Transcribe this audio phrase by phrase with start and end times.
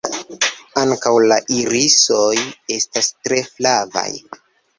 [0.83, 2.33] Ankaŭ la irisoj
[2.79, 4.09] estas tre flavaj.